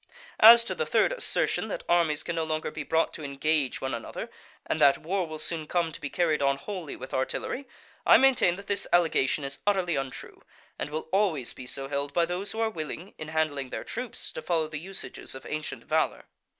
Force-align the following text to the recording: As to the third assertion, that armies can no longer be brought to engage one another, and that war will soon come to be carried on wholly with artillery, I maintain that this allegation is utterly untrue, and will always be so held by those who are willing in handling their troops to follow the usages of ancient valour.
As 0.39 0.63
to 0.63 0.73
the 0.73 0.87
third 0.87 1.11
assertion, 1.11 1.67
that 1.67 1.83
armies 1.87 2.23
can 2.23 2.35
no 2.35 2.43
longer 2.43 2.71
be 2.71 2.81
brought 2.81 3.13
to 3.13 3.23
engage 3.23 3.81
one 3.81 3.93
another, 3.93 4.31
and 4.65 4.81
that 4.81 4.97
war 4.97 5.27
will 5.27 5.37
soon 5.37 5.67
come 5.67 5.91
to 5.91 6.01
be 6.01 6.09
carried 6.09 6.41
on 6.41 6.57
wholly 6.57 6.95
with 6.95 7.13
artillery, 7.13 7.67
I 8.03 8.17
maintain 8.17 8.55
that 8.55 8.65
this 8.65 8.87
allegation 8.91 9.43
is 9.43 9.59
utterly 9.67 9.95
untrue, 9.97 10.41
and 10.79 10.89
will 10.89 11.07
always 11.11 11.53
be 11.53 11.67
so 11.67 11.87
held 11.87 12.13
by 12.13 12.25
those 12.25 12.51
who 12.51 12.59
are 12.59 12.69
willing 12.71 13.13
in 13.19 13.27
handling 13.27 13.69
their 13.69 13.83
troops 13.83 14.31
to 14.31 14.41
follow 14.41 14.67
the 14.67 14.79
usages 14.79 15.35
of 15.35 15.45
ancient 15.47 15.83
valour. 15.83 16.25